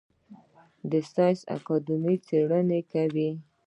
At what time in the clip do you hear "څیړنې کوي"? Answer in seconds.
2.27-3.29